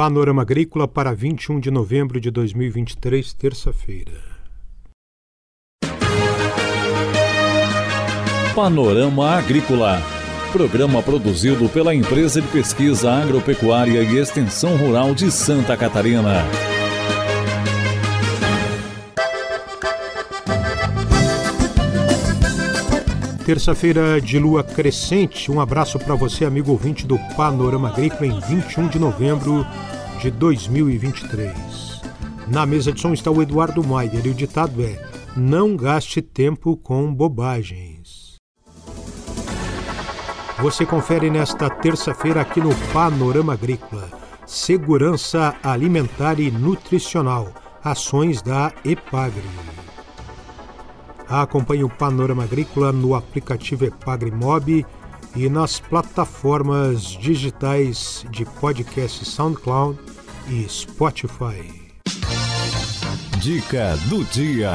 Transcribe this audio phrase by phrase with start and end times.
[0.00, 4.12] Panorama Agrícola para 21 de novembro de 2023, terça-feira.
[8.54, 10.00] Panorama Agrícola.
[10.52, 16.46] Programa produzido pela Empresa de Pesquisa Agropecuária e Extensão Rural de Santa Catarina.
[23.50, 25.50] Terça-feira de lua crescente.
[25.50, 29.66] Um abraço para você, amigo ouvinte do Panorama Agrícola, em 21 de novembro
[30.20, 32.00] de 2023.
[32.46, 35.04] Na mesa de som está o Eduardo Maier e o ditado é:
[35.36, 38.36] Não gaste tempo com bobagens.
[40.60, 44.08] Você confere nesta terça-feira aqui no Panorama Agrícola.
[44.46, 47.52] Segurança alimentar e nutricional.
[47.82, 49.89] Ações da EPAGRE.
[51.30, 54.84] Acompanhe o Panorama Agrícola no aplicativo Epagrimob
[55.36, 59.96] e nas plataformas digitais de podcast SoundCloud
[60.48, 61.92] e Spotify.
[63.40, 64.72] Dica do dia.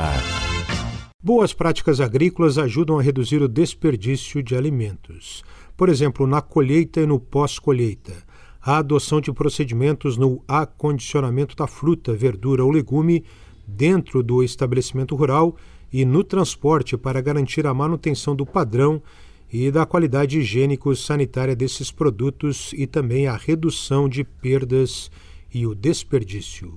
[1.22, 5.44] Boas práticas agrícolas ajudam a reduzir o desperdício de alimentos.
[5.76, 8.14] Por exemplo, na colheita e no pós-colheita.
[8.62, 13.26] A adoção de procedimentos no acondicionamento da fruta, verdura ou legume
[13.68, 15.58] dentro do estabelecimento rural
[15.96, 19.02] e no transporte para garantir a manutenção do padrão
[19.50, 25.10] e da qualidade higiênico-sanitária desses produtos e também a redução de perdas
[25.54, 26.74] e o desperdício.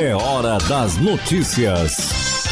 [0.00, 2.44] É hora das notícias.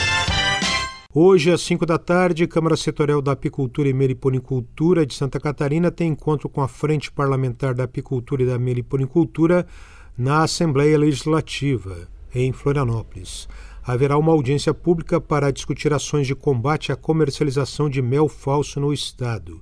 [1.15, 6.11] Hoje, às 5 da tarde, Câmara Setorial da Apicultura e Meliponicultura de Santa Catarina tem
[6.11, 9.65] encontro com a Frente Parlamentar da Apicultura e da Meliponicultura
[10.19, 13.47] na Assembleia Legislativa, em Florianópolis
[13.85, 18.93] haverá uma audiência pública para discutir ações de combate à comercialização de mel falso no
[18.93, 19.61] Estado.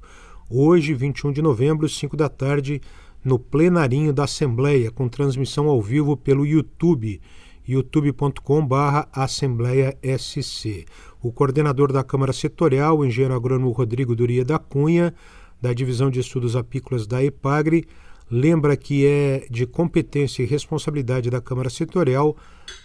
[0.48, 2.80] Hoje, 21 de novembro, 5 da tarde,
[3.24, 7.20] no plenarinho da Assembleia, com transmissão ao vivo pelo YouTube,
[7.66, 8.74] youtube.com.br
[9.12, 10.84] Assembleia SC.
[11.22, 15.14] O coordenador da Câmara Setorial, o engenheiro agrônomo Rodrigo Duria da Cunha,
[15.60, 17.86] da Divisão de Estudos Apícolas da EPAGRE,
[18.30, 22.36] lembra que é de competência e responsabilidade da Câmara Setorial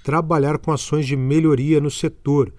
[0.04, 2.52] trabalhar com ações de melhoria no setor,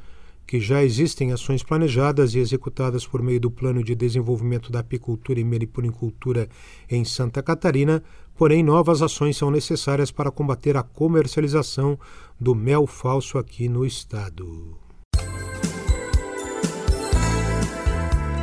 [0.47, 5.41] que já existem ações planejadas e executadas por meio do Plano de Desenvolvimento da Apicultura
[5.41, 6.49] e Meliponicultura
[6.89, 8.03] em Santa Catarina,
[8.37, 11.99] porém novas ações são necessárias para combater a comercialização
[12.39, 14.86] do mel falso aqui no estado.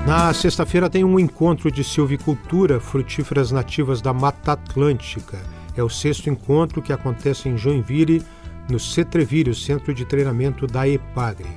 [0.05, 5.39] Na sexta-feira tem um encontro de silvicultura, frutíferas nativas da Mata Atlântica.
[5.77, 8.21] É o sexto encontro que acontece em Joinville,
[8.69, 11.47] no Cetrevírio, centro de treinamento da EPAGRE.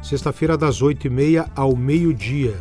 [0.00, 2.54] Sexta-feira, das 8h30 ao meio-dia.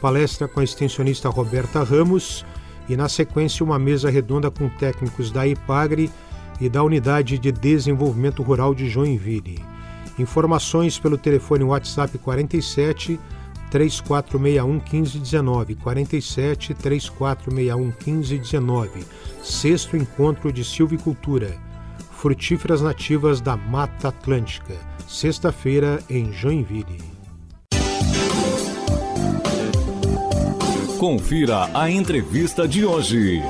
[0.00, 2.42] Palestra com a extensionista Roberta Ramos
[2.88, 6.10] e, na sequência, uma mesa redonda com técnicos da EPAGRE
[6.58, 9.62] e da Unidade de Desenvolvimento Rural de Joinville.
[10.18, 13.20] Informações pelo telefone WhatsApp 47
[13.70, 19.04] 3461 1519, 47 3461 1519.
[19.42, 21.56] Sexto encontro de silvicultura.
[22.12, 24.74] Frutíferas nativas da Mata Atlântica.
[25.06, 27.16] Sexta-feira em Joinville.
[30.98, 33.42] Confira a entrevista de hoje.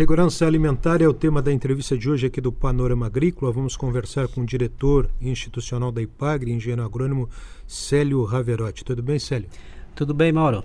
[0.00, 3.52] Segurança alimentar é o tema da entrevista de hoje aqui do Panorama Agrícola.
[3.52, 7.28] Vamos conversar com o diretor institucional da IPAGRE, engenheiro agrônomo
[7.66, 8.82] Célio Raverotti.
[8.82, 9.46] Tudo bem, Célio?
[9.94, 10.64] Tudo bem, Mauro.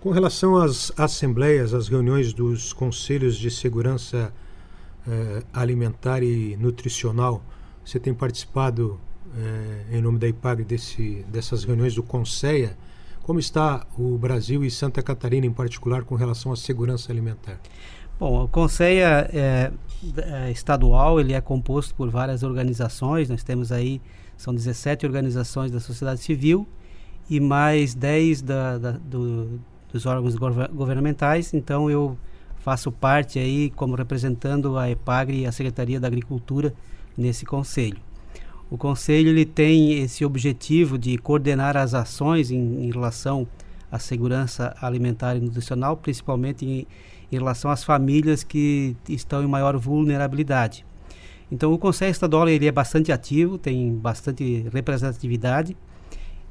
[0.00, 4.32] Com relação às assembleias, às reuniões dos conselhos de segurança
[5.06, 7.44] eh, alimentar e nutricional,
[7.84, 8.98] você tem participado
[9.36, 12.78] eh, em nome da IPAGRE desse, dessas reuniões do CONSEA.
[13.22, 17.60] Como está o Brasil e Santa Catarina em particular com relação à segurança alimentar?
[18.20, 19.72] Bom, o Conselho é,
[20.18, 23.30] é, estadual ele é composto por várias organizações.
[23.30, 23.98] Nós temos aí
[24.36, 26.68] são 17 organizações da sociedade civil
[27.30, 29.58] e mais 10 da, da, do,
[29.90, 31.54] dos órgãos governamentais.
[31.54, 32.14] Então eu
[32.58, 36.74] faço parte aí como representando a EPAGRE e a Secretaria da Agricultura
[37.16, 38.02] nesse conselho.
[38.70, 43.48] O conselho ele tem esse objetivo de coordenar as ações em, em relação
[43.90, 46.86] à segurança alimentar e nutricional, principalmente em
[47.30, 50.84] em relação às famílias que estão em maior vulnerabilidade.
[51.50, 55.76] Então, o Conselho Estadual ele é bastante ativo, tem bastante representatividade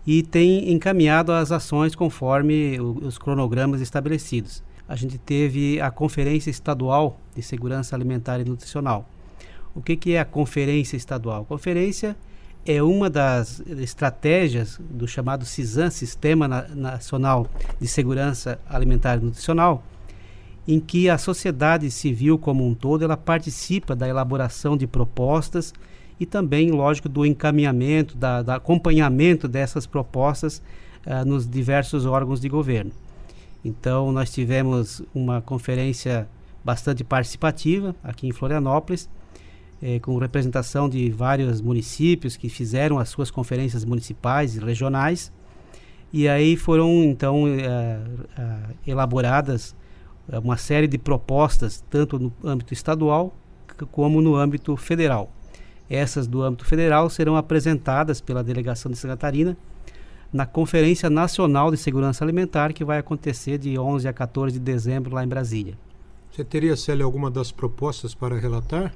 [0.05, 4.63] e tem encaminhado as ações conforme o, os cronogramas estabelecidos.
[4.87, 9.07] A gente teve a Conferência Estadual de Segurança Alimentar e Nutricional.
[9.73, 11.45] O que, que é a Conferência Estadual?
[11.45, 12.17] Conferência
[12.65, 17.47] é uma das estratégias do chamado CISAN, Sistema Nacional
[17.79, 19.83] de Segurança Alimentar e Nutricional,
[20.71, 25.73] em que a sociedade civil como um todo ela participa da elaboração de propostas
[26.19, 30.61] e também, lógico, do encaminhamento, da, da acompanhamento dessas propostas
[31.07, 32.91] uh, nos diversos órgãos de governo.
[33.65, 36.29] Então, nós tivemos uma conferência
[36.63, 39.09] bastante participativa aqui em Florianópolis,
[39.81, 45.31] eh, com representação de vários municípios que fizeram as suas conferências municipais e regionais.
[46.13, 47.99] E aí foram, então, eh,
[48.37, 49.75] eh, elaboradas
[50.37, 53.33] uma série de propostas, tanto no âmbito estadual
[53.91, 55.31] como no âmbito federal.
[55.89, 59.57] Essas do âmbito federal serão apresentadas pela delegação de Santa Catarina
[60.31, 65.15] na Conferência Nacional de Segurança Alimentar, que vai acontecer de 11 a 14 de dezembro
[65.15, 65.75] lá em Brasília.
[66.31, 68.93] Você teria, Célia, alguma das propostas para relatar?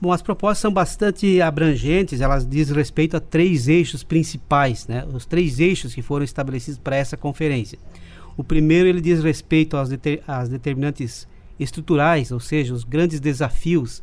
[0.00, 5.06] Bom, as propostas são bastante abrangentes, elas dizem respeito a três eixos principais, né?
[5.12, 7.78] os três eixos que foram estabelecidos para essa conferência.
[8.36, 14.02] O primeiro ele diz respeito aos deter, às determinantes estruturais, ou seja, os grandes desafios.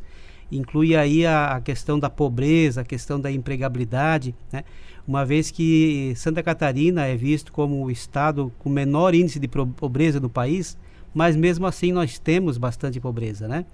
[0.52, 4.64] Inclui aí a, a questão da pobreza, a questão da empregabilidade, né?
[5.08, 10.20] uma vez que Santa Catarina é visto como o estado com menor índice de pobreza
[10.20, 10.78] do país,
[11.14, 13.66] mas mesmo assim nós temos bastante pobreza, né?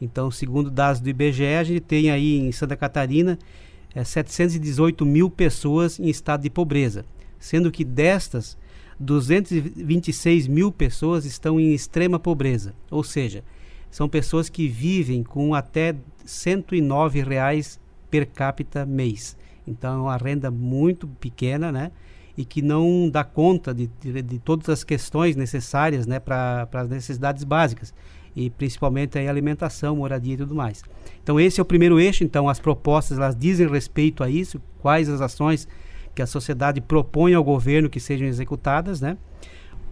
[0.00, 3.38] Então, segundo dados do IBGE, a gente tem aí em Santa Catarina
[3.94, 7.04] é, 718 mil pessoas em estado de pobreza,
[7.38, 8.56] sendo que destas
[8.98, 13.42] 226 mil pessoas estão em extrema pobreza, ou seja,
[13.90, 15.94] são pessoas que vivem com até
[16.24, 17.78] 109 reais
[18.10, 19.36] per capita mês.
[19.66, 21.92] Então é uma renda muito pequena, né?
[22.36, 26.88] E que não dá conta de, de, de todas as questões necessárias né, para as
[26.88, 27.94] necessidades básicas.
[28.34, 30.82] E principalmente a alimentação, moradia e tudo mais.
[31.22, 32.24] Então esse é o primeiro eixo.
[32.24, 35.68] Então as propostas elas dizem respeito a isso, quais as ações
[36.14, 39.16] que a sociedade propõe ao governo que sejam executadas, né?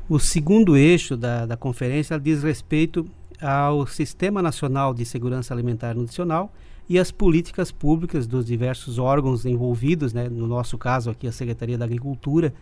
[0.09, 3.07] O segundo eixo da, da conferência diz respeito
[3.41, 6.53] ao Sistema Nacional de Segurança Alimentar e Nutricional
[6.89, 10.29] e as políticas públicas dos diversos órgãos envolvidos, né?
[10.29, 12.53] no nosso caso aqui a Secretaria da Agricultura,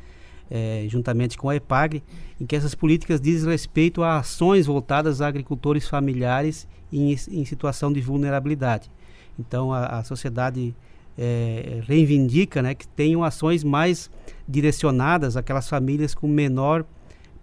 [0.51, 2.03] eh, juntamente com a EPAGRE,
[2.41, 7.93] em que essas políticas dizem respeito a ações voltadas a agricultores familiares em, em situação
[7.93, 8.91] de vulnerabilidade.
[9.39, 10.75] Então a, a sociedade
[11.23, 14.11] é, reivindica né, que tenham ações mais
[14.49, 16.83] direcionadas àquelas famílias com menor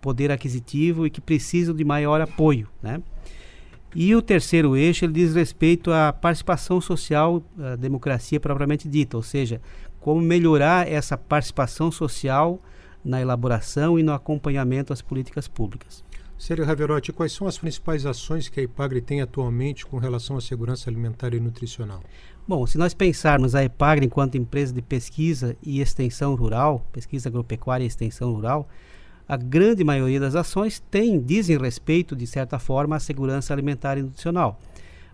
[0.01, 2.68] poder aquisitivo e que precisam de maior apoio.
[2.81, 3.00] Né?
[3.95, 9.21] E o terceiro eixo ele diz respeito à participação social, à democracia propriamente dita, ou
[9.21, 9.62] seja,
[10.00, 12.59] como melhorar essa participação social
[13.06, 16.03] na elaboração e no acompanhamento das políticas públicas.
[16.38, 20.42] Sério Raverotti, quais são as principais ações que a IPAGRE tem atualmente com relação à
[20.42, 22.00] segurança alimentar e nutricional?
[22.48, 27.84] Bom, se nós pensarmos a EPAGRE enquanto empresa de pesquisa e extensão rural, pesquisa agropecuária
[27.84, 28.69] e extensão rural,
[29.28, 34.04] a grande maioria das ações tem, dizem respeito, de certa forma, à segurança alimentar e
[34.04, 34.60] nutricional.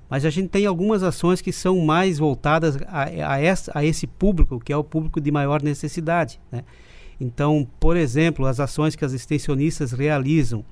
[0.09, 4.05] Mas a gente tem algumas ações que são mais voltadas a, a, essa, a esse
[4.05, 6.39] público, que é o público de maior necessidade.
[6.51, 6.65] Né?
[7.19, 10.65] Então, por exemplo, as ações que as extensionistas realizam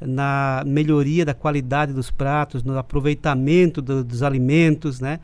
[0.00, 5.20] na melhoria da qualidade dos pratos, no aproveitamento do, dos alimentos, né?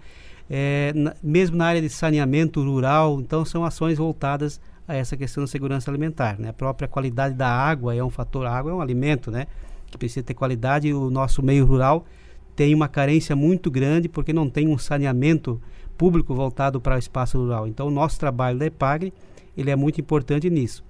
[0.49, 3.21] é, na, mesmo na área de saneamento rural.
[3.21, 6.39] Então, são ações voltadas a essa questão da segurança alimentar.
[6.39, 6.49] Né?
[6.49, 9.47] A própria qualidade da água é um fator, a água é um alimento, né?
[9.91, 12.07] que precisa ter qualidade o nosso meio rural
[12.55, 15.61] tem uma carência muito grande porque não tem um saneamento
[15.97, 17.67] público voltado para o espaço rural.
[17.67, 19.13] Então, o nosso trabalho da EPAGRE
[19.57, 20.85] ele é muito importante nisso.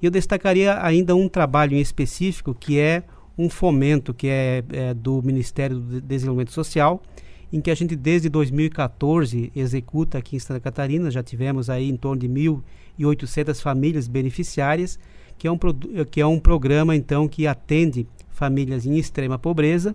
[0.00, 3.02] E eu destacaria ainda um trabalho em específico que é
[3.36, 7.02] um fomento que é, é do Ministério do Desenvolvimento Social,
[7.52, 11.96] em que a gente desde 2014 executa aqui em Santa Catarina, já tivemos aí em
[11.96, 14.98] torno de 1.800 famílias beneficiárias,
[15.38, 15.58] que é, um,
[16.10, 19.94] que é um programa então que atende famílias em extrema pobreza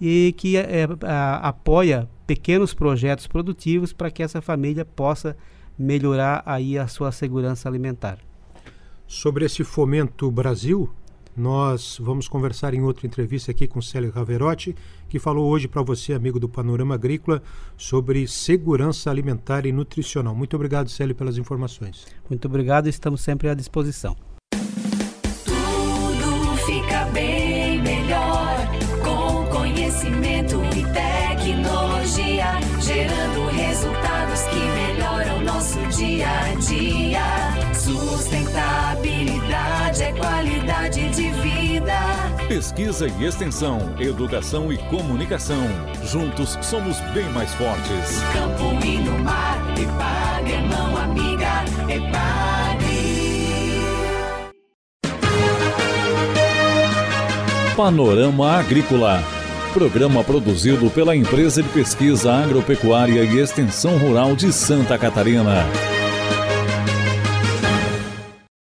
[0.00, 5.36] e que é, é a, apoia pequenos projetos produtivos para que essa família possa
[5.78, 8.18] melhorar aí a sua segurança alimentar.
[9.06, 10.90] Sobre esse Fomento Brasil,
[11.36, 14.74] nós vamos conversar em outra entrevista aqui com Célio Raverotti,
[15.08, 17.42] que falou hoje para você, amigo do Panorama Agrícola,
[17.76, 20.34] sobre segurança alimentar e nutricional.
[20.34, 22.06] Muito obrigado, Célio, pelas informações.
[22.28, 24.16] Muito obrigado, estamos sempre à disposição.
[42.48, 45.66] Pesquisa e extensão, educação e comunicação.
[46.04, 48.22] Juntos somos bem mais fortes.
[48.32, 52.86] Campo e no mar, Epagre, mão amiga, Epagre.
[57.76, 59.22] Panorama Agrícola
[59.76, 65.66] Programa produzido pela Empresa de Pesquisa Agropecuária e Extensão Rural de Santa Catarina.